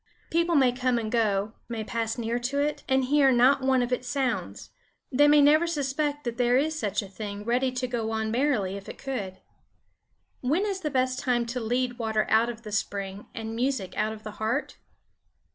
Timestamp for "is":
6.57-6.73, 10.65-10.79